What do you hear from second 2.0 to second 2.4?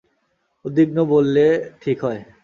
হয়।